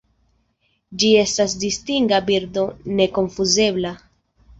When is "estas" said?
1.23-1.53